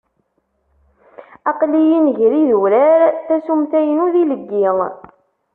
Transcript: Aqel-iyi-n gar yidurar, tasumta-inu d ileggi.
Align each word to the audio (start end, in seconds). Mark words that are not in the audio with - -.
Aqel-iyi-n 1.49 2.07
gar 2.17 2.33
yidurar, 2.41 3.01
tasumta-inu 3.25 4.05
d 4.13 4.15
ileggi. 4.21 4.67